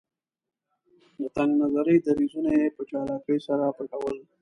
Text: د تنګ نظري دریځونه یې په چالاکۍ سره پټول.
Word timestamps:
د 1.19 1.21
تنګ 1.35 1.51
نظري 1.61 1.95
دریځونه 2.05 2.49
یې 2.59 2.67
په 2.75 2.81
چالاکۍ 2.89 3.37
سره 3.47 3.63
پټول. 3.77 4.15